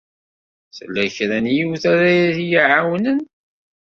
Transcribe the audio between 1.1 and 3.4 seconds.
kra n yiwet ara yi-iɛawnen?